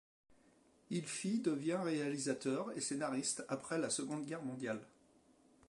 [0.89, 4.81] Il fit devient réalisateur et scénariste après la Seconde Guerre mondiale.